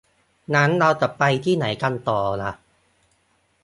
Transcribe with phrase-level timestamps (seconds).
[0.53, 2.51] งั้น เราจะไปที่ไหนกันต่อล่ะ?